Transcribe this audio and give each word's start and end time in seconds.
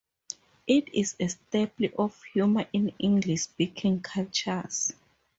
It 0.65 0.89
is 0.95 1.15
a 1.19 1.27
staple 1.27 1.89
of 1.99 2.23
humour 2.33 2.65
in 2.73 2.91
English-speaking 2.97 4.01
cultures. 4.01 4.93